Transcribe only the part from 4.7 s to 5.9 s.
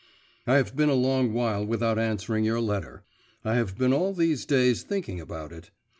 thinking about it.